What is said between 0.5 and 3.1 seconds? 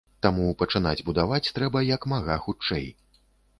пачынаць будаваць трэба як мага хутчэй.